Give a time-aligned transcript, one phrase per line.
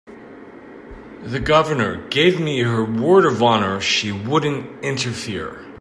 [1.21, 5.63] The Governor gave me her word of honor she wouldn't interfere.